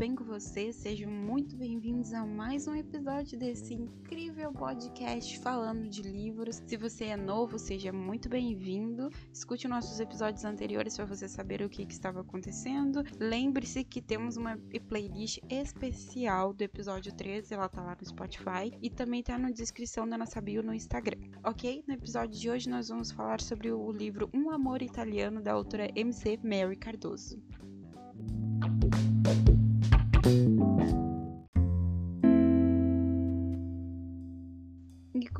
bem 0.00 0.16
com 0.16 0.24
vocês? 0.24 0.76
Sejam 0.76 1.10
muito 1.10 1.54
bem-vindos 1.54 2.14
a 2.14 2.24
mais 2.24 2.66
um 2.66 2.74
episódio 2.74 3.38
desse 3.38 3.74
incrível 3.74 4.50
podcast 4.50 5.38
falando 5.40 5.90
de 5.90 6.00
livros. 6.00 6.62
Se 6.66 6.74
você 6.78 7.04
é 7.04 7.18
novo, 7.18 7.58
seja 7.58 7.92
muito 7.92 8.26
bem-vindo. 8.26 9.10
Escute 9.30 9.68
nossos 9.68 10.00
episódios 10.00 10.42
anteriores 10.42 10.96
para 10.96 11.04
você 11.04 11.28
saber 11.28 11.60
o 11.60 11.68
que, 11.68 11.84
que 11.84 11.92
estava 11.92 12.22
acontecendo. 12.22 13.04
Lembre-se 13.18 13.84
que 13.84 14.00
temos 14.00 14.38
uma 14.38 14.58
playlist 14.88 15.38
especial 15.50 16.54
do 16.54 16.62
episódio 16.62 17.14
13, 17.14 17.52
ela 17.52 17.68
tá 17.68 17.82
lá 17.82 17.94
no 17.94 18.08
Spotify 18.08 18.72
e 18.80 18.88
também 18.88 19.22
tá 19.22 19.36
na 19.36 19.50
descrição 19.50 20.08
da 20.08 20.16
nossa 20.16 20.40
bio 20.40 20.62
no 20.62 20.72
Instagram, 20.72 21.20
ok? 21.44 21.84
No 21.86 21.92
episódio 21.92 22.40
de 22.40 22.48
hoje 22.48 22.70
nós 22.70 22.88
vamos 22.88 23.10
falar 23.10 23.42
sobre 23.42 23.70
o 23.70 23.92
livro 23.92 24.30
Um 24.32 24.48
Amor 24.48 24.80
Italiano 24.80 25.42
da 25.42 25.52
autora 25.52 25.90
MC 25.94 26.40
Mary 26.42 26.76
Cardoso. 26.76 27.38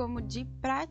Como 0.00 0.22
de 0.22 0.46
prática, 0.62 0.90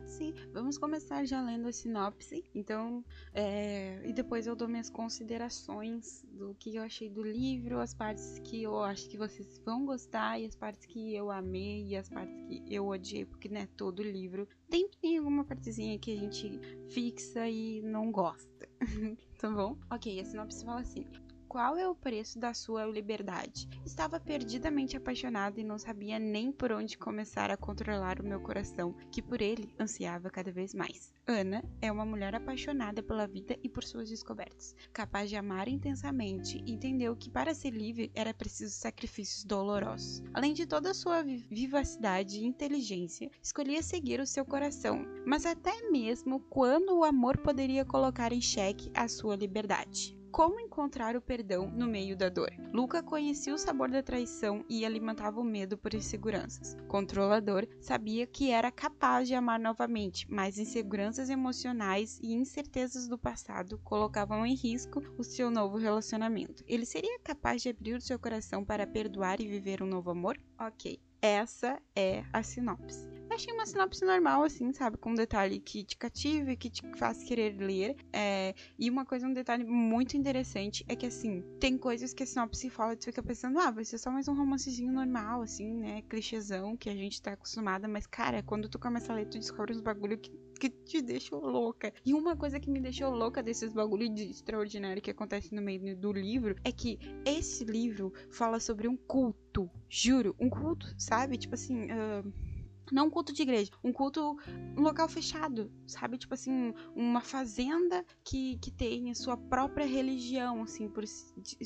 vamos 0.52 0.78
começar 0.78 1.24
já 1.24 1.42
lendo 1.42 1.66
a 1.66 1.72
sinopse. 1.72 2.44
Então, 2.54 3.04
é, 3.34 4.00
e 4.08 4.12
depois 4.12 4.46
eu 4.46 4.54
dou 4.54 4.68
minhas 4.68 4.88
considerações 4.88 6.24
do 6.30 6.54
que 6.54 6.76
eu 6.76 6.82
achei 6.84 7.10
do 7.10 7.20
livro, 7.20 7.80
as 7.80 7.92
partes 7.92 8.38
que 8.44 8.62
eu 8.62 8.80
acho 8.84 9.08
que 9.08 9.18
vocês 9.18 9.60
vão 9.64 9.84
gostar, 9.84 10.38
e 10.38 10.46
as 10.46 10.54
partes 10.54 10.86
que 10.86 11.12
eu 11.12 11.28
amei, 11.28 11.88
e 11.88 11.96
as 11.96 12.08
partes 12.08 12.36
que 12.46 12.62
eu 12.72 12.86
odiei, 12.86 13.24
porque 13.24 13.48
não 13.48 13.62
é 13.62 13.66
todo 13.66 14.00
livro. 14.00 14.46
Tem, 14.68 14.88
tem 15.02 15.18
alguma 15.18 15.44
partezinha 15.44 15.98
que 15.98 16.12
a 16.12 16.16
gente 16.16 16.60
fixa 16.90 17.48
e 17.48 17.82
não 17.82 18.12
gosta. 18.12 18.68
tá 19.40 19.50
bom? 19.50 19.76
Ok, 19.90 20.20
a 20.20 20.24
sinopse 20.24 20.64
fala 20.64 20.82
assim: 20.82 21.04
qual 21.50 21.76
é 21.76 21.88
o 21.88 21.96
preço 21.96 22.38
da 22.38 22.54
sua 22.54 22.84
liberdade? 22.84 23.68
Estava 23.84 24.20
perdidamente 24.20 24.96
apaixonada 24.96 25.60
e 25.60 25.64
não 25.64 25.80
sabia 25.80 26.16
nem 26.16 26.52
por 26.52 26.70
onde 26.70 26.96
começar 26.96 27.50
a 27.50 27.56
controlar 27.56 28.20
o 28.20 28.24
meu 28.24 28.38
coração, 28.38 28.94
que 29.10 29.20
por 29.20 29.42
ele 29.42 29.74
ansiava 29.76 30.30
cada 30.30 30.52
vez 30.52 30.72
mais. 30.72 31.12
Ana 31.26 31.64
é 31.82 31.90
uma 31.90 32.06
mulher 32.06 32.36
apaixonada 32.36 33.02
pela 33.02 33.26
vida 33.26 33.58
e 33.64 33.68
por 33.68 33.82
suas 33.82 34.08
descobertas, 34.08 34.76
capaz 34.92 35.28
de 35.28 35.34
amar 35.34 35.66
intensamente 35.66 36.62
entendeu 36.64 37.16
que 37.16 37.28
para 37.28 37.52
ser 37.52 37.70
livre 37.70 38.12
era 38.14 38.32
preciso 38.32 38.72
sacrifícios 38.72 39.42
dolorosos. 39.42 40.22
Além 40.32 40.54
de 40.54 40.66
toda 40.66 40.92
a 40.92 40.94
sua 40.94 41.24
vivacidade 41.24 42.38
e 42.38 42.46
inteligência, 42.46 43.28
escolhia 43.42 43.82
seguir 43.82 44.20
o 44.20 44.26
seu 44.26 44.44
coração, 44.44 45.04
mas 45.26 45.44
até 45.44 45.90
mesmo 45.90 46.38
quando 46.38 46.96
o 46.96 47.02
amor 47.02 47.38
poderia 47.38 47.84
colocar 47.84 48.32
em 48.32 48.40
xeque 48.40 48.88
a 48.94 49.08
sua 49.08 49.34
liberdade. 49.34 50.19
Como 50.30 50.60
encontrar 50.60 51.16
o 51.16 51.20
perdão 51.20 51.68
no 51.68 51.88
meio 51.88 52.16
da 52.16 52.28
dor? 52.28 52.52
Luca 52.72 53.02
conhecia 53.02 53.52
o 53.52 53.58
sabor 53.58 53.90
da 53.90 54.00
traição 54.00 54.64
e 54.68 54.84
alimentava 54.84 55.40
o 55.40 55.44
medo 55.44 55.76
por 55.76 55.92
inseguranças. 55.92 56.76
Controlador 56.86 57.66
sabia 57.80 58.26
que 58.28 58.50
era 58.50 58.70
capaz 58.70 59.26
de 59.26 59.34
amar 59.34 59.58
novamente, 59.58 60.26
mas 60.30 60.56
inseguranças 60.56 61.30
emocionais 61.30 62.20
e 62.22 62.32
incertezas 62.32 63.08
do 63.08 63.18
passado 63.18 63.78
colocavam 63.82 64.46
em 64.46 64.54
risco 64.54 65.02
o 65.18 65.24
seu 65.24 65.50
novo 65.50 65.78
relacionamento. 65.78 66.62
Ele 66.66 66.86
seria 66.86 67.18
capaz 67.18 67.60
de 67.60 67.70
abrir 67.70 67.94
o 67.94 68.00
seu 68.00 68.18
coração 68.18 68.64
para 68.64 68.86
perdoar 68.86 69.40
e 69.40 69.48
viver 69.48 69.82
um 69.82 69.86
novo 69.86 70.10
amor? 70.10 70.38
Ok, 70.58 71.00
essa 71.20 71.82
é 71.94 72.22
a 72.32 72.42
sinopse. 72.44 73.09
Achei 73.30 73.54
uma 73.54 73.64
sinopse 73.64 74.04
normal, 74.04 74.42
assim, 74.42 74.72
sabe? 74.72 74.96
Com 74.96 75.12
um 75.12 75.14
detalhe 75.14 75.60
que 75.60 75.84
te 75.84 75.96
cativa 75.96 76.50
e 76.50 76.56
que 76.56 76.68
te 76.68 76.82
faz 76.96 77.22
querer 77.22 77.56
ler. 77.58 77.96
É... 78.12 78.54
E 78.78 78.90
uma 78.90 79.06
coisa, 79.06 79.26
um 79.26 79.32
detalhe 79.32 79.64
muito 79.64 80.16
interessante 80.16 80.84
é 80.88 80.96
que, 80.96 81.06
assim, 81.06 81.42
tem 81.60 81.78
coisas 81.78 82.12
que 82.12 82.24
a 82.24 82.26
sinopse 82.26 82.68
fala 82.68 82.94
e 82.94 82.96
tu 82.96 83.04
fica 83.04 83.22
pensando, 83.22 83.58
ah, 83.60 83.70
vai 83.70 83.84
ser 83.84 83.98
só 83.98 84.10
mais 84.10 84.26
um 84.26 84.34
romancezinho 84.34 84.92
normal, 84.92 85.42
assim, 85.42 85.72
né? 85.74 86.02
Clichêzão 86.02 86.76
que 86.76 86.90
a 86.90 86.94
gente 86.94 87.22
tá 87.22 87.32
acostumada. 87.32 87.86
Mas, 87.86 88.06
cara, 88.06 88.42
quando 88.42 88.68
tu 88.68 88.78
começa 88.78 89.12
a 89.12 89.16
ler, 89.16 89.26
tu 89.26 89.38
descobre 89.38 89.72
uns 89.72 89.80
bagulho 89.80 90.18
que 90.18 90.30
que 90.60 90.68
te 90.68 91.00
deixou 91.00 91.40
louca. 91.40 91.90
E 92.04 92.12
uma 92.12 92.36
coisa 92.36 92.60
que 92.60 92.70
me 92.70 92.80
deixou 92.80 93.10
louca 93.14 93.42
desses 93.42 93.72
bagulho 93.72 94.12
de 94.12 94.24
extraordinário 94.24 95.00
que 95.00 95.10
acontece 95.10 95.54
no 95.54 95.62
meio 95.62 95.96
do 95.96 96.12
livro 96.12 96.54
é 96.62 96.70
que 96.70 96.98
esse 97.24 97.64
livro 97.64 98.12
fala 98.30 98.60
sobre 98.60 98.86
um 98.86 98.94
culto. 98.94 99.70
Juro, 99.88 100.36
um 100.38 100.50
culto, 100.50 100.94
sabe? 100.98 101.38
Tipo 101.38 101.54
assim. 101.54 101.84
Uh 101.84 102.49
não 102.92 103.06
um 103.06 103.10
culto 103.10 103.32
de 103.32 103.42
igreja, 103.42 103.70
um 103.82 103.92
culto, 103.92 104.36
um 104.76 104.82
local 104.82 105.08
fechado, 105.08 105.70
sabe? 105.86 106.18
Tipo 106.18 106.34
assim, 106.34 106.74
uma 106.94 107.20
fazenda 107.20 108.04
que, 108.24 108.58
que 108.58 108.70
tem 108.70 109.10
a 109.10 109.14
sua 109.14 109.36
própria 109.36 109.86
religião, 109.86 110.62
assim, 110.62 110.88
por, 110.88 111.04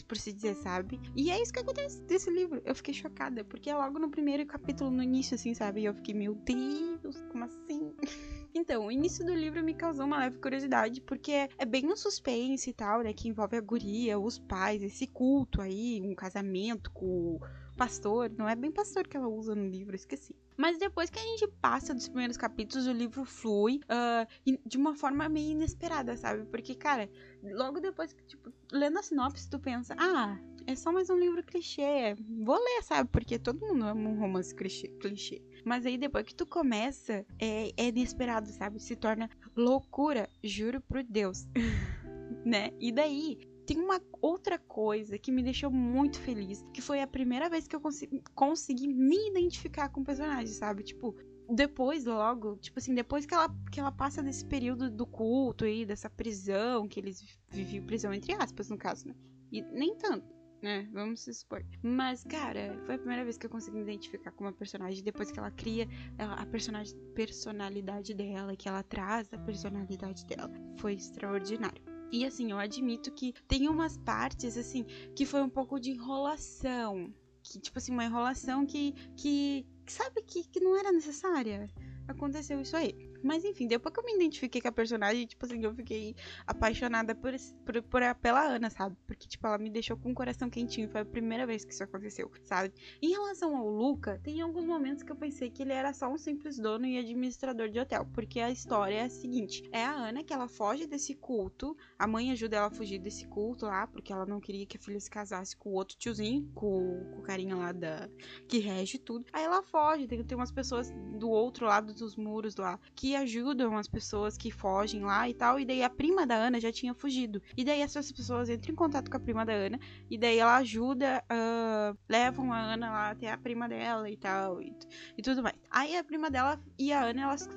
por 0.06 0.16
se 0.16 0.32
dizer, 0.32 0.54
sabe? 0.56 1.00
E 1.14 1.30
é 1.30 1.40
isso 1.40 1.52
que 1.52 1.60
acontece 1.60 2.02
nesse 2.08 2.30
livro. 2.30 2.60
Eu 2.64 2.74
fiquei 2.74 2.94
chocada, 2.94 3.44
porque 3.44 3.70
é 3.70 3.74
logo 3.74 3.98
no 3.98 4.10
primeiro 4.10 4.44
capítulo, 4.46 4.90
no 4.90 5.02
início, 5.02 5.34
assim, 5.34 5.54
sabe? 5.54 5.82
E 5.82 5.84
eu 5.84 5.94
fiquei, 5.94 6.14
meu 6.14 6.34
Deus, 6.34 7.20
como 7.30 7.44
assim? 7.44 7.94
Então, 8.56 8.86
o 8.86 8.92
início 8.92 9.26
do 9.26 9.34
livro 9.34 9.64
me 9.64 9.74
causou 9.74 10.06
uma 10.06 10.16
leve 10.16 10.38
curiosidade, 10.38 11.00
porque 11.00 11.48
é 11.58 11.64
bem 11.64 11.90
um 11.90 11.96
suspense 11.96 12.70
e 12.70 12.72
tal, 12.72 13.02
né? 13.02 13.12
Que 13.12 13.28
envolve 13.28 13.56
a 13.56 13.60
guria, 13.60 14.16
os 14.16 14.38
pais, 14.38 14.80
esse 14.80 15.08
culto 15.08 15.60
aí, 15.60 16.00
um 16.00 16.14
casamento 16.14 16.88
com 16.92 17.40
pastor, 17.74 18.30
não 18.30 18.48
é 18.48 18.54
bem 18.54 18.70
pastor 18.70 19.06
que 19.06 19.16
ela 19.16 19.28
usa 19.28 19.54
no 19.54 19.66
livro, 19.66 19.94
esqueci. 19.94 20.34
Mas 20.56 20.78
depois 20.78 21.10
que 21.10 21.18
a 21.18 21.22
gente 21.22 21.48
passa 21.60 21.92
dos 21.92 22.08
primeiros 22.08 22.36
capítulos, 22.36 22.86
o 22.86 22.92
livro 22.92 23.24
flui 23.24 23.80
uh, 23.84 24.58
de 24.64 24.76
uma 24.76 24.94
forma 24.94 25.28
meio 25.28 25.52
inesperada, 25.52 26.16
sabe? 26.16 26.44
Porque, 26.46 26.74
cara, 26.74 27.10
logo 27.42 27.80
depois 27.80 28.12
que, 28.12 28.24
tipo, 28.24 28.52
lendo 28.72 28.98
a 28.98 29.02
sinopse, 29.02 29.50
tu 29.50 29.58
pensa, 29.58 29.96
ah, 29.98 30.38
é 30.66 30.76
só 30.76 30.92
mais 30.92 31.10
um 31.10 31.18
livro 31.18 31.42
clichê, 31.42 32.14
vou 32.44 32.56
ler, 32.56 32.82
sabe? 32.82 33.08
Porque 33.10 33.38
todo 33.38 33.66
mundo 33.66 33.84
ama 33.84 34.08
um 34.08 34.18
romance 34.18 34.54
clichê. 34.54 34.88
clichê. 35.00 35.42
Mas 35.64 35.84
aí 35.84 35.98
depois 35.98 36.24
que 36.24 36.34
tu 36.34 36.46
começa, 36.46 37.26
é, 37.40 37.72
é 37.76 37.88
inesperado, 37.88 38.48
sabe? 38.48 38.80
Se 38.80 38.94
torna 38.94 39.28
loucura, 39.56 40.28
juro 40.42 40.80
por 40.80 41.02
Deus. 41.02 41.46
né? 42.44 42.70
E 42.78 42.92
daí, 42.92 43.38
tem 43.66 43.78
uma 43.78 44.00
outra 44.20 44.58
coisa 44.58 45.18
que 45.18 45.32
me 45.32 45.42
deixou 45.42 45.70
muito 45.70 46.18
feliz, 46.20 46.64
que 46.72 46.82
foi 46.82 47.00
a 47.00 47.06
primeira 47.06 47.48
vez 47.48 47.66
que 47.66 47.74
eu 47.74 47.80
consegui, 47.80 48.22
consegui 48.34 48.88
me 48.88 49.30
identificar 49.30 49.88
com 49.88 50.00
o 50.00 50.04
personagem, 50.04 50.48
sabe? 50.48 50.82
Tipo, 50.82 51.14
depois, 51.48 52.04
logo, 52.04 52.56
tipo 52.56 52.78
assim, 52.78 52.94
depois 52.94 53.26
que 53.26 53.34
ela, 53.34 53.54
que 53.70 53.80
ela 53.80 53.92
passa 53.92 54.22
desse 54.22 54.44
período 54.44 54.90
do 54.90 55.06
culto 55.06 55.64
aí, 55.64 55.84
dessa 55.84 56.08
prisão, 56.08 56.88
que 56.88 57.00
eles 57.00 57.22
viviam 57.48 57.84
prisão 57.84 58.12
entre 58.12 58.32
aspas, 58.34 58.70
no 58.70 58.78
caso, 58.78 59.08
né? 59.08 59.14
E 59.52 59.62
nem 59.62 59.94
tanto, 59.96 60.34
né? 60.62 60.88
Vamos 60.92 61.20
se 61.20 61.30
expor. 61.30 61.64
Mas, 61.82 62.24
cara, 62.24 62.78
foi 62.86 62.94
a 62.94 62.98
primeira 62.98 63.24
vez 63.24 63.36
que 63.36 63.46
eu 63.46 63.50
consegui 63.50 63.76
me 63.76 63.82
identificar 63.82 64.32
com 64.32 64.44
uma 64.44 64.52
personagem 64.52 65.04
depois 65.04 65.30
que 65.30 65.38
ela 65.38 65.50
cria 65.50 65.86
a 66.18 66.46
personagem, 66.46 66.96
personalidade 67.14 68.14
dela, 68.14 68.56
que 68.56 68.68
ela 68.68 68.82
traz 68.82 69.32
a 69.32 69.38
personalidade 69.38 70.24
dela. 70.26 70.50
Foi 70.78 70.94
extraordinário. 70.94 71.93
E 72.10 72.24
assim, 72.24 72.50
eu 72.50 72.58
admito 72.58 73.10
que 73.10 73.32
tem 73.48 73.68
umas 73.68 73.96
partes, 73.96 74.56
assim, 74.56 74.84
que 75.14 75.26
foi 75.26 75.42
um 75.42 75.48
pouco 75.48 75.80
de 75.80 75.90
enrolação. 75.90 77.12
Que, 77.42 77.60
tipo 77.60 77.78
assim, 77.78 77.92
uma 77.92 78.04
enrolação 78.04 78.64
que, 78.64 78.92
que, 79.16 79.66
sabe, 79.86 80.22
que, 80.22 80.44
que 80.44 80.60
não 80.60 80.76
era 80.76 80.92
necessária. 80.92 81.68
Aconteceu 82.08 82.60
isso 82.60 82.76
aí. 82.76 83.03
Mas 83.24 83.42
enfim, 83.42 83.66
depois 83.66 83.92
que 83.92 84.00
eu 84.00 84.04
me 84.04 84.14
identifiquei 84.14 84.60
com 84.60 84.68
a 84.68 84.72
personagem, 84.72 85.26
tipo 85.26 85.46
assim, 85.46 85.64
eu 85.64 85.74
fiquei 85.74 86.14
apaixonada 86.46 87.14
por, 87.14 87.32
por, 87.64 87.82
por 87.82 88.02
pela 88.20 88.46
Ana, 88.46 88.68
sabe? 88.68 88.94
Porque, 89.06 89.26
tipo, 89.26 89.46
ela 89.46 89.56
me 89.56 89.70
deixou 89.70 89.96
com 89.96 90.10
o 90.10 90.14
coração 90.14 90.50
quentinho. 90.50 90.90
Foi 90.90 91.00
a 91.00 91.04
primeira 91.06 91.46
vez 91.46 91.64
que 91.64 91.72
isso 91.72 91.82
aconteceu, 91.82 92.30
sabe? 92.44 92.74
Em 93.00 93.10
relação 93.10 93.56
ao 93.56 93.66
Luca, 93.66 94.20
tem 94.22 94.42
alguns 94.42 94.66
momentos 94.66 95.02
que 95.02 95.10
eu 95.10 95.16
pensei 95.16 95.50
que 95.50 95.62
ele 95.62 95.72
era 95.72 95.94
só 95.94 96.12
um 96.12 96.18
simples 96.18 96.58
dono 96.58 96.84
e 96.84 96.98
administrador 96.98 97.70
de 97.70 97.80
hotel. 97.80 98.06
Porque 98.12 98.40
a 98.40 98.50
história 98.50 98.96
é 98.96 99.04
a 99.04 99.10
seguinte: 99.10 99.66
é 99.72 99.82
a 99.82 99.92
Ana 99.92 100.22
que 100.22 100.32
ela 100.32 100.46
foge 100.46 100.86
desse 100.86 101.14
culto. 101.14 101.74
A 101.98 102.06
mãe 102.06 102.30
ajuda 102.30 102.58
ela 102.58 102.66
a 102.66 102.70
fugir 102.70 102.98
desse 102.98 103.26
culto 103.26 103.64
lá, 103.64 103.86
porque 103.86 104.12
ela 104.12 104.26
não 104.26 104.38
queria 104.38 104.66
que 104.66 104.76
a 104.76 104.80
filha 104.80 105.00
se 105.00 105.10
casasse 105.10 105.56
com 105.56 105.70
o 105.70 105.74
outro 105.74 105.96
tiozinho, 105.96 106.50
com, 106.54 107.04
com 107.10 107.20
o 107.20 107.22
carinha 107.22 107.56
lá 107.56 107.72
da. 107.72 108.10
que 108.46 108.58
rege 108.58 108.98
tudo. 108.98 109.24
Aí 109.32 109.44
ela 109.44 109.62
foge, 109.62 110.06
tem, 110.06 110.22
tem 110.22 110.36
umas 110.36 110.52
pessoas 110.52 110.90
do 111.18 111.30
outro 111.30 111.64
lado 111.64 111.94
dos 111.94 112.16
muros 112.16 112.56
lá 112.56 112.78
que 112.94 113.13
ajudam 113.16 113.76
as 113.76 113.88
pessoas 113.88 114.36
que 114.36 114.50
fogem 114.50 115.04
lá 115.04 115.28
e 115.28 115.34
tal. 115.34 115.58
E 115.58 115.64
daí 115.64 115.82
a 115.82 115.90
prima 115.90 116.26
da 116.26 116.34
Ana 116.34 116.60
já 116.60 116.72
tinha 116.72 116.94
fugido. 116.94 117.42
E 117.56 117.64
daí 117.64 117.80
essas 117.80 118.10
pessoas 118.10 118.48
entram 118.48 118.72
em 118.72 118.76
contato 118.76 119.10
com 119.10 119.16
a 119.16 119.20
prima 119.20 119.44
da 119.44 119.52
Ana. 119.52 119.78
E 120.10 120.18
daí 120.18 120.38
ela 120.38 120.56
ajuda, 120.56 121.22
uh, 121.30 121.98
levam 122.08 122.52
a 122.52 122.58
Ana 122.58 122.90
lá 122.90 123.10
até 123.10 123.30
a 123.30 123.38
prima 123.38 123.68
dela 123.68 124.10
e 124.10 124.16
tal. 124.16 124.60
E, 124.60 124.74
e 125.16 125.22
tudo 125.22 125.42
mais. 125.42 125.56
Aí 125.70 125.96
a 125.96 126.04
prima 126.04 126.30
dela 126.30 126.60
e 126.78 126.92
a 126.92 127.04
Ana, 127.04 127.22
elas 127.22 127.48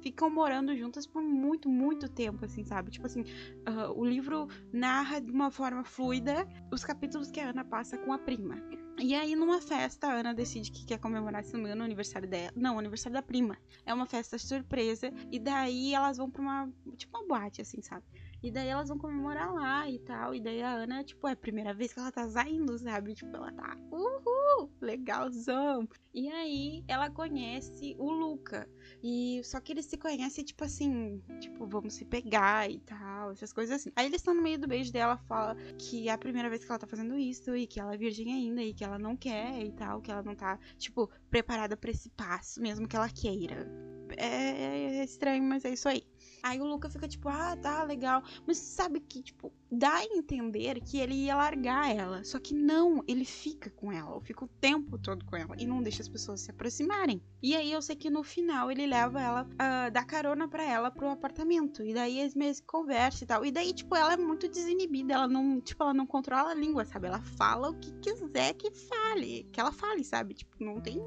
ficam 0.00 0.30
morando 0.30 0.76
juntas 0.76 1.06
por 1.06 1.22
muito, 1.22 1.68
muito 1.68 2.08
tempo, 2.08 2.44
assim, 2.44 2.64
sabe? 2.64 2.90
Tipo 2.90 3.06
assim, 3.06 3.22
uh, 3.22 3.92
o 3.94 4.04
livro 4.04 4.48
narra 4.72 5.20
de 5.20 5.30
uma 5.30 5.50
forma 5.50 5.84
fluida 5.84 6.46
os 6.72 6.84
capítulos 6.84 7.30
que 7.30 7.40
a 7.40 7.50
Ana 7.50 7.64
passa 7.64 7.98
com 7.98 8.12
a 8.12 8.18
prima. 8.18 8.56
E 9.02 9.14
aí, 9.14 9.34
numa 9.34 9.62
festa, 9.62 10.08
a 10.08 10.12
Ana 10.12 10.34
decide 10.34 10.70
que 10.70 10.84
quer 10.84 10.98
comemorar, 10.98 11.42
se 11.42 11.54
não 11.54 11.60
me 11.60 11.66
engano, 11.66 11.80
o 11.80 11.84
aniversário 11.84 12.28
dela. 12.28 12.52
Não, 12.54 12.78
aniversário 12.78 13.14
da 13.14 13.22
prima. 13.22 13.56
É 13.86 13.94
uma 13.94 14.04
festa 14.04 14.36
surpresa. 14.36 15.10
E 15.32 15.38
daí 15.38 15.94
elas 15.94 16.18
vão 16.18 16.30
pra 16.30 16.42
uma. 16.42 16.70
Tipo 16.96 17.16
uma 17.16 17.26
boate, 17.26 17.62
assim, 17.62 17.80
sabe? 17.80 18.04
E 18.42 18.50
daí 18.50 18.68
elas 18.68 18.88
vão 18.88 18.98
comemorar 18.98 19.52
lá 19.52 19.88
e 19.88 19.98
tal. 19.98 20.34
E 20.34 20.40
daí 20.40 20.62
a 20.62 20.72
Ana, 20.72 21.04
tipo, 21.04 21.28
é 21.28 21.32
a 21.32 21.36
primeira 21.36 21.74
vez 21.74 21.92
que 21.92 22.00
ela 22.00 22.10
tá 22.10 22.28
saindo, 22.28 22.78
sabe? 22.78 23.14
Tipo, 23.14 23.36
ela 23.36 23.52
tá, 23.52 23.76
uhul, 23.90 24.70
legalzão. 24.80 25.88
E 26.12 26.28
aí 26.28 26.84
ela 26.88 27.10
conhece 27.10 27.94
o 27.98 28.10
Luca. 28.10 28.68
E 29.02 29.40
só 29.44 29.60
que 29.60 29.72
eles 29.72 29.86
se 29.86 29.96
conhecem, 29.96 30.44
tipo 30.44 30.64
assim, 30.64 31.22
tipo, 31.40 31.66
vamos 31.66 31.94
se 31.94 32.04
pegar 32.04 32.70
e 32.70 32.80
tal, 32.80 33.30
essas 33.30 33.52
coisas 33.52 33.76
assim. 33.76 33.92
Aí 33.94 34.06
eles 34.06 34.20
estão 34.20 34.34
no 34.34 34.42
meio 34.42 34.58
do 34.58 34.66
beijo 34.66 34.92
dela, 34.92 35.16
fala 35.28 35.54
que 35.78 36.08
é 36.08 36.12
a 36.12 36.18
primeira 36.18 36.48
vez 36.48 36.64
que 36.64 36.70
ela 36.70 36.78
tá 36.78 36.86
fazendo 36.86 37.16
isso 37.16 37.54
e 37.54 37.66
que 37.66 37.78
ela 37.78 37.94
é 37.94 37.98
virgem 37.98 38.32
ainda 38.32 38.62
e 38.62 38.74
que 38.74 38.84
ela 38.84 38.98
não 38.98 39.16
quer 39.16 39.62
e 39.62 39.72
tal, 39.72 40.00
que 40.00 40.10
ela 40.10 40.22
não 40.22 40.34
tá, 40.34 40.58
tipo, 40.78 41.10
preparada 41.30 41.76
para 41.76 41.90
esse 41.90 42.10
passo, 42.10 42.60
mesmo 42.60 42.88
que 42.88 42.96
ela 42.96 43.08
queira. 43.08 43.68
É, 44.16 44.98
é 44.98 45.04
estranho, 45.04 45.44
mas 45.44 45.64
é 45.64 45.72
isso 45.72 45.88
aí. 45.88 46.04
Aí 46.42 46.60
o 46.60 46.64
Luca 46.64 46.88
fica 46.88 47.06
tipo, 47.06 47.28
ah, 47.28 47.56
tá, 47.56 47.82
legal. 47.84 48.22
Mas 48.46 48.58
sabe 48.58 49.00
que, 49.00 49.22
tipo, 49.22 49.52
dá 49.70 49.96
a 49.96 50.04
entender 50.04 50.80
que 50.80 50.98
ele 50.98 51.14
ia 51.14 51.36
largar 51.36 51.94
ela. 51.94 52.24
Só 52.24 52.38
que 52.38 52.54
não, 52.54 53.02
ele 53.06 53.24
fica 53.24 53.70
com 53.70 53.92
ela. 53.92 54.20
Fica 54.22 54.44
o 54.44 54.48
tempo 54.48 54.98
todo 54.98 55.24
com 55.24 55.36
ela. 55.36 55.54
E 55.58 55.66
não 55.66 55.82
deixa 55.82 56.02
as 56.02 56.08
pessoas 56.08 56.40
se 56.40 56.50
aproximarem. 56.50 57.22
E 57.42 57.54
aí 57.54 57.70
eu 57.70 57.82
sei 57.82 57.96
que 57.96 58.10
no 58.10 58.22
final 58.22 58.70
ele 58.70 58.86
leva 58.86 59.20
ela, 59.20 59.42
uh, 59.44 59.90
dá 59.90 60.04
carona 60.04 60.48
pra 60.48 60.64
ela 60.64 60.90
pro 60.90 61.08
apartamento. 61.08 61.82
E 61.82 61.92
daí 61.92 62.18
eles 62.18 62.34
meio 62.34 62.54
conversam 62.66 63.24
e 63.24 63.26
tal. 63.26 63.44
E 63.44 63.50
daí, 63.50 63.72
tipo, 63.72 63.94
ela 63.94 64.14
é 64.14 64.16
muito 64.16 64.48
desinibida. 64.48 65.14
Ela 65.14 65.28
não, 65.28 65.60
tipo, 65.60 65.82
ela 65.82 65.94
não 65.94 66.06
controla 66.06 66.50
a 66.50 66.54
língua, 66.54 66.84
sabe? 66.84 67.06
Ela 67.06 67.20
fala 67.20 67.70
o 67.70 67.78
que 67.78 67.92
quiser 68.00 68.54
que 68.54 68.70
fale. 68.70 69.48
Que 69.52 69.60
ela 69.60 69.72
fale, 69.72 70.04
sabe? 70.04 70.34
Tipo, 70.34 70.64
não 70.64 70.80
tem 70.80 71.00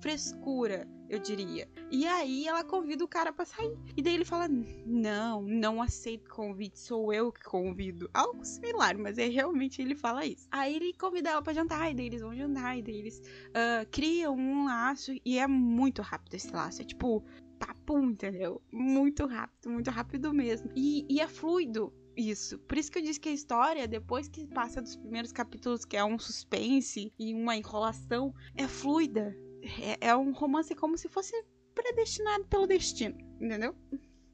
frescura 0.00 0.88
eu 1.10 1.18
diria. 1.18 1.68
E 1.90 2.06
aí 2.06 2.46
ela 2.46 2.62
convida 2.62 3.04
o 3.04 3.08
cara 3.08 3.32
para 3.32 3.44
sair. 3.44 3.76
E 3.96 4.02
daí 4.02 4.14
ele 4.14 4.24
fala: 4.24 4.48
Não, 4.86 5.42
não 5.42 5.82
aceito 5.82 6.28
convite, 6.28 6.78
sou 6.78 7.12
eu 7.12 7.32
que 7.32 7.42
convido. 7.42 8.10
Algo 8.12 8.44
similar, 8.44 8.96
mas 8.98 9.18
é 9.18 9.26
realmente 9.26 9.80
ele 9.80 9.94
fala 9.94 10.24
isso. 10.24 10.48
Aí 10.50 10.76
ele 10.76 10.92
convida 10.94 11.30
ela 11.30 11.42
para 11.42 11.52
jantar, 11.52 11.90
e 11.90 11.94
daí 11.94 12.06
eles 12.06 12.20
vão 12.20 12.34
jantar, 12.34 12.78
e 12.78 12.82
daí 12.82 12.96
eles 12.96 13.18
uh, 13.18 13.88
criam 13.90 14.36
um 14.36 14.64
laço, 14.64 15.12
e 15.24 15.38
é 15.38 15.46
muito 15.46 16.02
rápido 16.02 16.34
esse 16.34 16.50
laço. 16.50 16.82
É 16.82 16.84
tipo, 16.84 17.24
papum, 17.58 18.10
entendeu? 18.10 18.62
Muito 18.72 19.26
rápido, 19.26 19.70
muito 19.70 19.90
rápido 19.90 20.32
mesmo. 20.32 20.70
E, 20.74 21.06
e 21.08 21.20
é 21.20 21.28
fluido. 21.28 21.92
Isso. 22.16 22.58
Por 22.58 22.76
isso 22.76 22.90
que 22.90 22.98
eu 22.98 23.02
disse 23.02 23.20
que 23.20 23.28
a 23.28 23.32
história, 23.32 23.86
depois 23.88 24.28
que 24.28 24.46
passa 24.46 24.82
dos 24.82 24.96
primeiros 24.96 25.32
capítulos, 25.32 25.84
que 25.84 25.96
é 25.96 26.04
um 26.04 26.18
suspense 26.18 27.12
e 27.18 27.32
uma 27.32 27.56
enrolação, 27.56 28.34
é 28.56 28.66
fluida 28.66 29.34
é, 29.62 30.08
é 30.08 30.16
um 30.16 30.32
romance 30.32 30.74
como 30.74 30.96
se 30.96 31.08
fosse 31.08 31.32
predestinado 31.74 32.44
pelo 32.46 32.66
destino, 32.66 33.16
entendeu? 33.40 33.74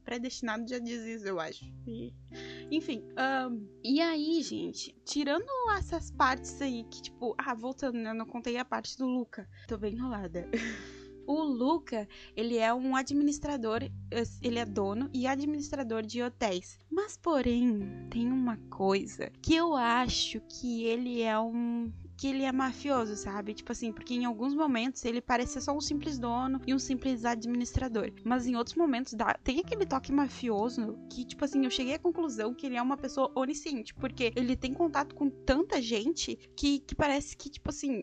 Predestinado 0.06 0.68
já 0.68 0.78
diz 0.78 1.02
isso, 1.02 1.26
eu 1.26 1.40
acho. 1.40 1.64
E, 1.84 2.14
enfim, 2.70 3.02
um, 3.50 3.68
e 3.82 4.00
aí, 4.00 4.40
gente, 4.40 4.96
tirando 5.04 5.44
essas 5.76 6.12
partes 6.12 6.62
aí 6.62 6.84
que, 6.84 7.02
tipo, 7.02 7.34
ah, 7.36 7.52
voltando, 7.54 7.98
né? 7.98 8.10
Eu 8.10 8.14
não 8.14 8.24
contei 8.24 8.56
a 8.56 8.64
parte 8.64 8.96
do 8.96 9.04
Luca. 9.04 9.48
Tô 9.66 9.76
bem 9.76 9.94
enrolada. 9.94 10.48
O 11.28 11.42
Luca, 11.42 12.08
ele 12.36 12.56
é 12.56 12.72
um 12.72 12.94
administrador, 12.94 13.80
ele 14.40 14.60
é 14.60 14.64
dono 14.64 15.10
e 15.12 15.26
administrador 15.26 16.02
de 16.02 16.22
hotéis. 16.22 16.78
Mas, 16.88 17.16
porém, 17.16 18.06
tem 18.08 18.30
uma 18.30 18.56
coisa 18.70 19.28
que 19.42 19.56
eu 19.56 19.74
acho 19.74 20.40
que 20.42 20.84
ele 20.84 21.22
é 21.22 21.36
um 21.36 21.92
que 22.16 22.28
ele 22.28 22.42
é 22.42 22.52
mafioso, 22.52 23.16
sabe? 23.16 23.54
Tipo 23.54 23.72
assim, 23.72 23.92
porque 23.92 24.14
em 24.14 24.24
alguns 24.24 24.54
momentos 24.54 25.04
ele 25.04 25.20
parece 25.20 25.60
só 25.60 25.76
um 25.76 25.80
simples 25.80 26.18
dono 26.18 26.60
e 26.66 26.74
um 26.74 26.78
simples 26.78 27.24
administrador. 27.24 28.12
Mas 28.24 28.46
em 28.46 28.56
outros 28.56 28.76
momentos 28.76 29.12
dá, 29.14 29.34
tem 29.34 29.60
aquele 29.60 29.86
toque 29.86 30.12
mafioso 30.12 30.98
que, 31.10 31.24
tipo 31.24 31.44
assim, 31.44 31.64
eu 31.64 31.70
cheguei 31.70 31.94
à 31.94 31.98
conclusão 31.98 32.54
que 32.54 32.66
ele 32.66 32.76
é 32.76 32.82
uma 32.82 32.96
pessoa 32.96 33.30
onisciente, 33.34 33.94
porque 33.94 34.32
ele 34.34 34.56
tem 34.56 34.72
contato 34.72 35.14
com 35.14 35.28
tanta 35.28 35.80
gente 35.80 36.36
que, 36.56 36.80
que 36.80 36.94
parece 36.94 37.36
que, 37.36 37.50
tipo 37.50 37.70
assim, 37.70 38.02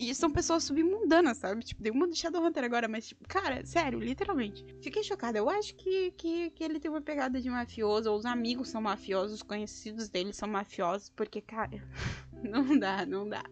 e 0.00 0.14
são 0.14 0.30
pessoas 0.30 0.64
submundanas, 0.64 1.36
sabe? 1.38 1.62
Tipo, 1.62 1.82
dei 1.82 1.92
uma 1.92 2.06
do 2.06 2.16
Shadowhunter 2.16 2.64
agora, 2.64 2.88
mas, 2.88 3.08
tipo, 3.08 3.26
cara, 3.28 3.64
sério, 3.66 3.98
literalmente. 3.98 4.64
Fiquei 4.80 5.02
chocada. 5.02 5.38
Eu 5.38 5.50
acho 5.50 5.74
que, 5.74 6.10
que, 6.12 6.50
que 6.50 6.64
ele 6.64 6.80
tem 6.80 6.90
uma 6.90 7.02
pegada 7.02 7.40
de 7.40 7.50
mafioso, 7.50 8.10
ou 8.10 8.16
os 8.16 8.24
amigos 8.24 8.68
são 8.68 8.80
mafiosos, 8.80 9.36
os 9.36 9.42
conhecidos 9.42 10.08
dele 10.08 10.32
são 10.32 10.48
mafiosos, 10.48 11.10
porque, 11.10 11.40
cara. 11.42 11.82
não 12.42 12.78
dá, 12.78 13.04
não 13.04 13.28
dá. 13.28 13.44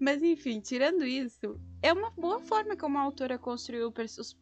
Mas 0.00 0.22
enfim, 0.22 0.60
tirando 0.60 1.04
isso, 1.04 1.60
é 1.82 1.92
uma 1.92 2.10
boa 2.10 2.40
forma 2.40 2.76
como 2.76 2.98
a 2.98 3.02
autora 3.02 3.38
construiu 3.38 3.92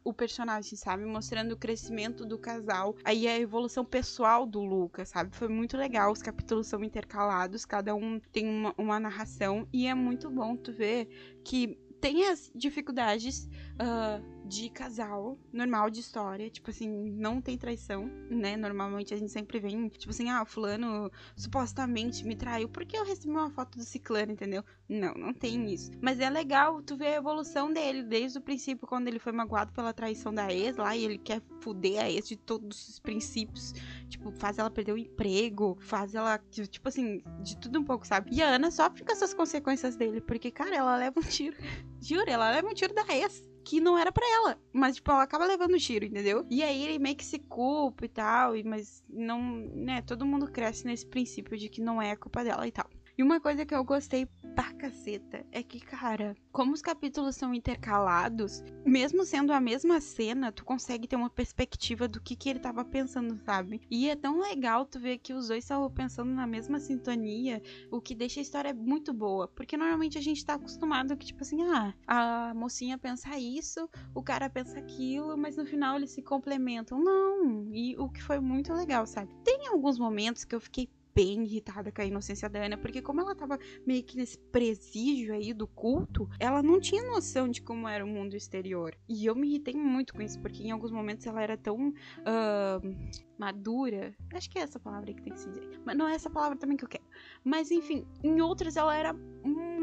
o, 0.05 0.13
personagem, 0.13 0.77
sabe? 0.77 1.05
Mostrando 1.05 1.53
o 1.53 1.57
crescimento 1.57 2.25
do 2.25 2.39
casal, 2.39 2.95
aí 3.05 3.29
a 3.29 3.39
evolução 3.39 3.85
pessoal 3.85 4.47
do 4.47 4.61
Lucas, 4.61 5.11
sabe? 5.11 5.35
Foi 5.35 5.49
muito 5.49 5.77
legal. 5.77 6.13
Os 6.13 6.23
capítulos 6.23 6.67
são 6.67 6.83
intercalados, 6.83 7.65
cada 7.65 7.95
um 7.95 8.21
tem 8.33 8.49
uma, 8.49 8.75
uma 8.79 9.01
narração, 9.01 9.69
e 9.73 9.87
é 9.87 9.95
muito 9.95 10.31
bom 10.31 10.57
tu 10.57 10.73
ver 10.73 11.09
que 11.45 11.79
tem 12.01 12.29
as 12.29 12.51
dificuldades 12.55 13.49
uh, 13.81 14.36
de 14.47 14.71
casal, 14.71 15.39
normal 15.53 15.91
de 15.91 16.01
história, 16.01 16.49
tipo 16.49 16.71
assim, 16.71 16.89
não 16.89 17.41
tem 17.41 17.59
traição, 17.59 18.07
né? 18.31 18.57
Normalmente 18.57 19.13
a 19.13 19.17
gente 19.17 19.33
sempre 19.33 19.59
vem, 19.59 19.89
tipo 19.89 20.11
assim, 20.11 20.31
ah, 20.31 20.45
fulano 20.45 21.11
supostamente 21.37 22.25
me 22.25 22.37
traiu 22.37 22.69
porque 22.69 22.97
eu 22.97 23.05
recebi 23.05 23.31
uma 23.31 23.51
foto 23.51 23.77
do 23.77 23.85
ciclano, 23.85 24.33
entendeu? 24.33 24.65
Não, 24.89 25.15
não 25.15 25.35
tem 25.35 25.73
isso. 25.73 25.91
Mas 26.01 26.21
é 26.21 26.31
legal 26.31 26.81
tu 26.83 26.97
ver 26.97 27.09
a 27.09 27.17
evolução 27.17 27.73
dele 27.73 28.03
desde 28.03 28.39
o 28.39 28.41
princípio, 28.41 28.87
quando 28.87 29.09
ele 29.09 29.19
foi 29.19 29.33
magoado 29.33 29.73
pela 29.73 29.93
traição 29.93 30.33
da 30.33 30.53
ex 30.53 30.77
lá 30.77 30.97
e 30.97 31.05
ele 31.05 31.19
quer 31.19 31.43
fuder 31.61 32.01
a 32.01 32.11
ex 32.11 32.29
de 32.29 32.37
todos 32.37 32.89
os 32.89 33.01
princípios. 33.01 33.73
Tipo, 34.09 34.31
faz 34.31 34.59
ela 34.59 34.71
perder 34.71 34.93
o 34.93 34.99
emprego, 34.99 35.77
faz 35.81 36.15
ela, 36.15 36.39
tipo 36.39 36.89
assim, 36.89 37.23
de 37.43 37.57
tudo 37.57 37.81
um 37.81 37.85
pouco, 37.85 38.07
sabe? 38.07 38.31
E 38.33 38.43
a 38.43 38.49
Ana 38.55 38.71
sofre 38.71 39.05
com 39.05 39.13
essas 39.13 39.35
consequências 39.35 39.97
dele, 39.97 40.21
porque, 40.21 40.51
cara, 40.51 40.77
ela 40.77 40.97
leva 40.97 41.19
um 41.19 41.23
tiro. 41.23 41.57
Juro, 42.01 42.31
ela 42.31 42.51
leva 42.51 42.69
um 42.69 42.75
tiro 42.75 42.95
da 42.95 43.03
ex 43.13 43.43
que 43.67 43.81
não 43.81 43.99
era 43.99 44.13
para 44.13 44.25
ela. 44.25 44.57
Mas, 44.73 44.95
tipo, 44.95 45.11
ela 45.11 45.25
acaba 45.25 45.45
levando 45.45 45.75
o 45.75 45.79
tiro, 45.79 46.05
entendeu? 46.05 46.47
E 46.49 46.63
aí 46.63 46.85
ele 46.85 47.01
meio 47.01 47.17
que 47.17 47.25
se 47.25 47.41
culpa 47.41 48.05
e 48.05 48.09
tal, 48.09 48.53
mas 48.65 49.03
não, 49.11 49.41
né, 49.75 50.01
todo 50.03 50.25
mundo 50.25 50.51
cresce 50.51 50.87
nesse 50.87 51.05
princípio 51.05 51.59
de 51.59 51.69
que 51.69 51.81
não 51.81 52.01
é 52.01 52.13
a 52.13 52.17
culpa 52.17 52.45
dela 52.45 52.65
e 52.67 52.71
tal. 52.71 52.89
E 53.19 53.23
uma 53.25 53.41
coisa 53.41 53.67
que 53.67 53.75
eu 53.75 53.83
gostei 53.83 54.29
caceta 54.77 55.45
é 55.51 55.63
que, 55.63 55.81
cara, 55.81 56.37
como 56.53 56.73
os 56.73 56.83
capítulos 56.83 57.35
são 57.35 57.55
intercalados, 57.55 58.63
mesmo 58.85 59.25
sendo 59.25 59.53
a 59.53 59.61
mesma 59.61 60.01
cena, 60.01 60.53
tu 60.53 60.65
consegue 60.65 61.09
ter 61.09 61.17
uma 61.17 61.31
perspectiva 61.31 62.07
do 62.07 62.21
que, 62.21 62.37
que 62.37 62.49
ele 62.49 62.61
tava 62.61 62.85
pensando, 62.85 63.39
sabe? 63.45 63.81
E 63.91 64.09
é 64.09 64.15
tão 64.15 64.41
legal 64.41 64.87
tu 64.87 65.01
ver 65.01 65.19
que 65.19 65.33
os 65.33 65.49
dois 65.49 65.65
estavam 65.65 65.91
pensando 65.91 66.31
na 66.31 66.47
mesma 66.47 66.79
sintonia, 66.79 67.63
o 67.91 68.01
que 68.01 68.15
deixa 68.15 68.41
a 68.41 68.43
história 68.43 68.75
muito 68.75 69.13
boa. 69.13 69.49
Porque 69.49 69.77
normalmente 69.77 70.19
a 70.19 70.23
gente 70.23 70.45
tá 70.45 70.55
acostumado 70.55 71.17
que, 71.17 71.27
tipo 71.27 71.43
assim, 71.43 71.63
ah, 71.63 71.95
a 72.07 72.55
mocinha 72.55 72.99
pensa 72.99 73.39
isso, 73.39 73.89
o 74.15 74.23
cara 74.23 74.49
pensa 74.49 74.79
aquilo, 74.79 75.37
mas 75.37 75.57
no 75.57 75.67
final 75.67 75.97
eles 75.97 76.11
se 76.11 76.23
complementam. 76.23 77.03
Não, 77.03 77.69
e 77.73 77.97
o 77.97 78.09
que 78.09 78.23
foi 78.23 78.39
muito 78.41 78.73
legal, 78.73 79.07
sabe? 79.07 79.33
Tem 79.43 79.67
alguns 79.69 79.99
momentos 79.99 80.45
que 80.45 80.55
eu 80.55 80.61
fiquei 80.61 80.89
bem 81.17 81.45
irritada 81.45 81.91
com 81.91 82.03
a 82.03 82.05
inocência 82.05 82.47
da 82.47 82.63
Ana, 82.63 82.77
porque 82.77 83.01
como 83.01 83.23
ela 83.23 83.35
tava 83.35 83.59
meio 83.87 84.05
que 84.05 84.19
nesse 84.19 84.39
presídio 84.39 85.33
aí 85.33 85.55
do 85.55 85.67
culto, 85.67 86.29
ela 86.39 86.63
não 86.63 86.79
tinha 86.79 87.03
noção 87.05 87.49
de 87.49 87.63
como 87.63 87.89
era 87.89 88.05
o 88.05 88.09
mundo 88.09 88.37
exterior. 88.37 88.95
E 89.09 89.25
eu 89.25 89.35
me 89.35 89.49
irritei 89.49 89.75
muito 89.75 90.13
com 90.13 90.21
isso, 90.21 90.39
porque 90.41 90.63
em 90.63 90.71
alguns 90.71 90.91
momentos 90.91 91.27
ela 91.27 91.43
era 91.43 91.57
tão 91.57 91.89
uh, 91.89 92.97
madura. 93.39 94.15
Acho 94.35 94.51
que 94.51 94.59
é 94.59 94.63
essa 94.63 94.79
palavra 94.79 95.15
que 95.15 95.23
tem 95.23 95.33
que 95.33 95.41
se 95.41 95.49
dizer. 95.49 95.81
Mas 95.87 95.97
não 95.97 96.07
é 96.07 96.15
essa 96.15 96.29
palavra 96.29 96.59
também 96.59 96.77
que 96.77 96.85
eu 96.85 96.89
quero. 96.89 97.05
Mas 97.43 97.71
enfim, 97.71 98.07
em 98.23 98.43
outras 98.43 98.77
ela 98.77 98.95
era 98.95 99.17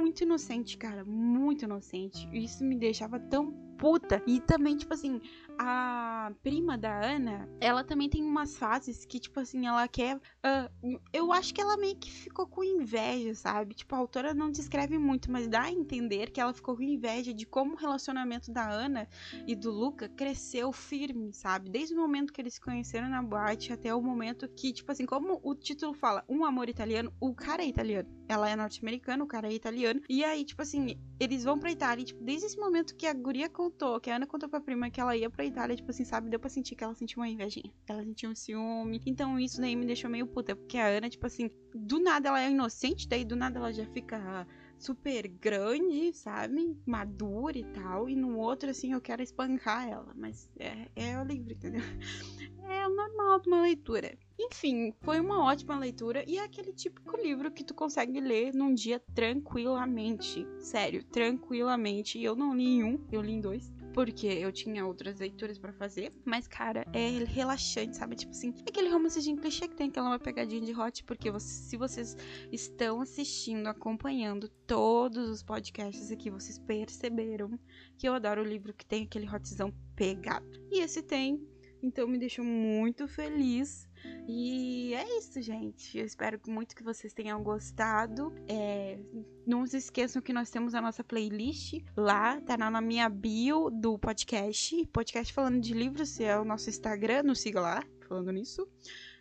inocente, 0.07 0.77
cara. 0.77 1.03
Muito 1.05 1.65
inocente. 1.65 2.27
Isso 2.31 2.63
me 2.63 2.75
deixava 2.75 3.19
tão 3.19 3.51
puta. 3.77 4.23
E 4.25 4.39
também, 4.39 4.77
tipo 4.77 4.93
assim, 4.93 5.19
a 5.59 6.31
prima 6.41 6.77
da 6.77 7.03
Ana, 7.03 7.49
ela 7.59 7.83
também 7.83 8.09
tem 8.09 8.23
umas 8.23 8.55
fases 8.57 9.05
que, 9.05 9.19
tipo 9.19 9.39
assim, 9.39 9.67
ela 9.67 9.87
quer. 9.87 10.15
Uh, 10.15 10.99
eu 11.11 11.31
acho 11.31 11.53
que 11.53 11.61
ela 11.61 11.77
meio 11.77 11.95
que 11.97 12.09
ficou 12.09 12.47
com 12.47 12.63
inveja, 12.63 13.35
sabe? 13.35 13.75
Tipo, 13.75 13.95
a 13.95 13.97
autora 13.97 14.33
não 14.33 14.49
descreve 14.49 14.97
muito, 14.97 15.31
mas 15.31 15.47
dá 15.47 15.63
a 15.63 15.71
entender 15.71 16.31
que 16.31 16.39
ela 16.39 16.53
ficou 16.53 16.75
com 16.75 16.81
inveja 16.81 17.33
de 17.33 17.45
como 17.45 17.73
o 17.73 17.77
relacionamento 17.77 18.51
da 18.51 18.69
Ana 18.69 19.07
e 19.45 19.55
do 19.55 19.71
Luca 19.71 20.07
cresceu 20.09 20.71
firme, 20.71 21.33
sabe? 21.33 21.69
Desde 21.69 21.93
o 21.93 21.97
momento 21.97 22.31
que 22.31 22.41
eles 22.41 22.55
se 22.55 22.61
conheceram 22.61 23.09
na 23.09 23.21
boate 23.21 23.73
até 23.73 23.93
o 23.93 24.01
momento 24.01 24.47
que, 24.47 24.71
tipo 24.71 24.91
assim, 24.91 25.05
como 25.05 25.39
o 25.43 25.55
título 25.55 25.93
fala, 25.93 26.23
um 26.29 26.45
amor 26.45 26.69
italiano, 26.69 27.13
o 27.19 27.33
cara 27.33 27.63
é 27.63 27.67
italiano. 27.67 28.09
Ela 28.33 28.49
é 28.49 28.55
norte-americana, 28.55 29.23
o 29.23 29.27
cara 29.27 29.47
é 29.47 29.53
italiano. 29.53 30.01
E 30.09 30.23
aí, 30.23 30.43
tipo 30.43 30.61
assim, 30.61 30.97
eles 31.19 31.43
vão 31.43 31.59
pra 31.59 31.71
Itália. 31.71 32.01
E, 32.01 32.05
tipo, 32.05 32.23
desde 32.23 32.47
esse 32.47 32.57
momento 32.57 32.95
que 32.95 33.05
a 33.05 33.13
guria 33.13 33.49
contou, 33.49 33.99
que 33.99 34.09
a 34.09 34.15
Ana 34.15 34.25
contou 34.25 34.49
pra 34.49 34.59
prima 34.59 34.89
que 34.89 34.99
ela 34.99 35.15
ia 35.15 35.29
pra 35.29 35.45
Itália, 35.45 35.75
tipo 35.75 35.91
assim, 35.91 36.03
sabe? 36.03 36.29
Deu 36.29 36.39
pra 36.39 36.49
sentir 36.49 36.75
que 36.75 36.83
ela 36.83 36.95
sentiu 36.95 37.21
uma 37.21 37.29
invejinha. 37.29 37.71
Ela 37.87 38.03
sentiu 38.03 38.29
um 38.29 38.35
ciúme. 38.35 39.01
Então 39.05 39.39
isso 39.39 39.61
daí 39.61 39.75
me 39.75 39.85
deixou 39.85 40.09
meio 40.09 40.27
puta. 40.27 40.55
Porque 40.55 40.77
a 40.77 40.87
Ana, 40.87 41.09
tipo 41.09 41.25
assim, 41.25 41.49
do 41.73 41.99
nada 41.99 42.29
ela 42.29 42.41
é 42.41 42.49
inocente, 42.49 43.07
daí 43.07 43.23
do 43.23 43.35
nada 43.35 43.59
ela 43.59 43.71
já 43.71 43.85
fica 43.87 44.47
super 44.77 45.27
grande, 45.27 46.13
sabe? 46.13 46.77
Madura 46.85 47.57
e 47.57 47.63
tal. 47.63 48.09
E 48.09 48.15
no 48.15 48.37
outro, 48.37 48.69
assim, 48.69 48.93
eu 48.93 49.01
quero 49.01 49.21
espancar 49.21 49.87
ela. 49.87 50.13
Mas 50.15 50.49
é, 50.59 50.89
é 50.95 51.19
o 51.19 51.23
livro, 51.23 51.53
entendeu? 51.53 51.81
É 52.65 52.87
o 52.87 52.95
normal 52.95 53.41
de 53.41 53.49
uma 53.49 53.61
leitura. 53.61 54.17
Enfim, 54.39 54.93
foi 55.01 55.19
uma 55.19 55.43
ótima 55.43 55.77
leitura 55.77 56.23
e 56.27 56.37
é 56.37 56.43
aquele 56.43 56.73
típico 56.73 57.15
livro 57.17 57.51
que 57.51 57.63
tu 57.63 57.73
consegue 57.73 58.19
ler 58.19 58.53
num 58.53 58.73
dia 58.73 58.99
tranquilamente. 59.13 60.47
Sério, 60.59 61.03
tranquilamente. 61.03 62.21
Eu 62.21 62.35
não 62.35 62.55
li 62.55 62.65
em 62.65 62.83
um, 62.83 63.07
eu 63.11 63.21
li 63.21 63.33
em 63.33 63.41
dois 63.41 63.71
porque 63.93 64.25
eu 64.25 64.51
tinha 64.51 64.85
outras 64.85 65.19
leituras 65.19 65.57
para 65.57 65.71
fazer. 65.71 66.11
Mas, 66.25 66.47
cara, 66.47 66.85
é 66.91 67.09
relaxante, 67.23 67.95
sabe? 67.95 68.15
Tipo 68.15 68.31
assim, 68.31 68.53
é 68.65 68.69
aquele 68.69 68.89
romancezinho 68.89 69.37
clichê 69.37 69.67
que 69.67 69.75
tem 69.75 69.89
aquela 69.89 70.17
pegadinha 70.19 70.61
de 70.61 70.73
hot, 70.73 71.03
porque 71.03 71.29
você, 71.29 71.47
se 71.47 71.77
vocês 71.77 72.17
estão 72.51 73.01
assistindo, 73.01 73.67
acompanhando 73.67 74.49
todos 74.65 75.29
os 75.29 75.43
podcasts 75.43 76.11
aqui, 76.11 76.29
vocês 76.29 76.57
perceberam 76.57 77.57
que 77.97 78.07
eu 78.07 78.13
adoro 78.13 78.41
o 78.41 78.45
livro 78.45 78.73
que 78.73 78.85
tem 78.85 79.03
aquele 79.03 79.29
hotzão 79.29 79.71
pegado. 79.95 80.49
E 80.71 80.81
esse 80.81 81.03
tem, 81.03 81.47
então 81.83 82.07
me 82.07 82.17
deixou 82.17 82.45
muito 82.45 83.07
feliz. 83.07 83.87
E 84.27 84.93
é 84.93 85.17
isso, 85.17 85.41
gente. 85.41 85.97
Eu 85.97 86.05
espero 86.05 86.39
muito 86.47 86.75
que 86.75 86.83
vocês 86.83 87.13
tenham 87.13 87.41
gostado. 87.43 88.33
É, 88.47 88.97
não 89.45 89.65
se 89.65 89.77
esqueçam 89.77 90.21
que 90.21 90.33
nós 90.33 90.49
temos 90.49 90.73
a 90.73 90.81
nossa 90.81 91.03
playlist 91.03 91.81
lá, 91.95 92.39
tá 92.41 92.57
na 92.57 92.81
minha 92.81 93.09
bio 93.09 93.69
do 93.69 93.97
podcast. 93.99 94.85
Podcast 94.87 95.33
falando 95.33 95.59
de 95.59 95.73
livros, 95.73 96.19
é 96.19 96.37
o 96.39 96.45
nosso 96.45 96.69
Instagram, 96.69 97.23
nos 97.23 97.41
siga 97.41 97.59
lá, 97.59 97.83
falando 98.07 98.31
nisso. 98.31 98.67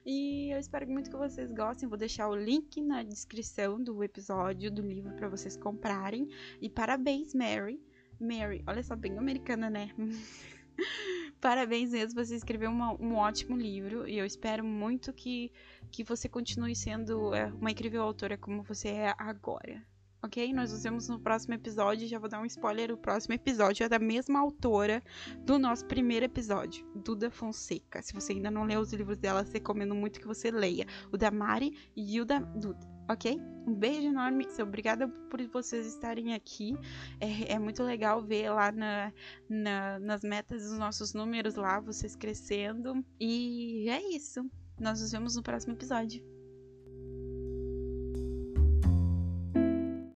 E 0.04 0.52
eu 0.52 0.58
espero 0.58 0.88
muito 0.88 1.10
que 1.10 1.16
vocês 1.16 1.52
gostem. 1.52 1.88
Vou 1.88 1.98
deixar 1.98 2.28
o 2.28 2.34
link 2.34 2.80
na 2.80 3.02
descrição 3.02 3.82
do 3.82 4.02
episódio 4.02 4.70
do 4.70 4.82
livro 4.82 5.14
para 5.14 5.28
vocês 5.28 5.56
comprarem. 5.56 6.28
E 6.60 6.68
parabéns, 6.68 7.34
Mary. 7.34 7.80
Mary, 8.20 8.62
olha 8.66 8.82
só, 8.82 8.94
bem 8.94 9.18
americana, 9.18 9.70
né? 9.70 9.90
Parabéns 11.40 11.90
mesmo, 11.90 12.24
você 12.24 12.36
escreveu 12.36 12.70
uma, 12.70 12.92
um 13.00 13.16
ótimo 13.16 13.56
livro 13.56 14.08
e 14.08 14.16
eu 14.16 14.24
espero 14.24 14.64
muito 14.64 15.12
que, 15.12 15.50
que 15.90 16.04
você 16.04 16.28
continue 16.28 16.76
sendo 16.76 17.34
é, 17.34 17.46
uma 17.46 17.70
incrível 17.70 18.02
autora 18.02 18.38
como 18.38 18.62
você 18.62 18.88
é 18.88 19.14
agora. 19.18 19.84
Ok? 20.24 20.52
Nós 20.52 20.70
nos 20.70 20.84
vemos 20.84 21.08
no 21.08 21.18
próximo 21.18 21.54
episódio. 21.54 22.06
Já 22.06 22.16
vou 22.16 22.28
dar 22.28 22.40
um 22.40 22.46
spoiler: 22.46 22.92
o 22.92 22.96
próximo 22.96 23.34
episódio 23.34 23.82
é 23.82 23.88
da 23.88 23.98
mesma 23.98 24.38
autora 24.38 25.02
do 25.40 25.58
nosso 25.58 25.84
primeiro 25.86 26.24
episódio, 26.24 26.86
Duda 26.94 27.28
Fonseca. 27.28 28.00
Se 28.00 28.12
você 28.12 28.32
ainda 28.32 28.48
não 28.48 28.62
leu 28.62 28.80
os 28.80 28.92
livros 28.92 29.18
dela, 29.18 29.44
recomendo 29.52 29.96
muito 29.96 30.20
que 30.20 30.26
você 30.26 30.48
leia. 30.48 30.86
O 31.10 31.16
da 31.16 31.32
Mari 31.32 31.76
e 31.96 32.20
o 32.20 32.24
da 32.24 32.38
Duda 32.38 32.92
ok? 33.12 33.40
Um 33.66 33.74
beijo 33.74 34.08
enorme, 34.08 34.46
obrigada 34.60 35.06
por 35.08 35.40
vocês 35.48 35.86
estarem 35.86 36.34
aqui. 36.34 36.76
É, 37.20 37.52
é 37.52 37.58
muito 37.58 37.82
legal 37.82 38.20
ver 38.20 38.50
lá 38.50 38.72
na, 38.72 39.12
na, 39.48 39.98
nas 40.00 40.22
metas 40.22 40.62
dos 40.64 40.78
nossos 40.78 41.14
números 41.14 41.54
lá, 41.54 41.78
vocês 41.78 42.16
crescendo. 42.16 43.04
E 43.20 43.88
é 43.88 44.02
isso. 44.14 44.44
Nós 44.80 45.00
nos 45.00 45.12
vemos 45.12 45.36
no 45.36 45.42
próximo 45.42 45.74
episódio. 45.74 46.31